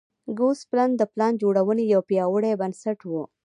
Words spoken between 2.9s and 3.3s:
و.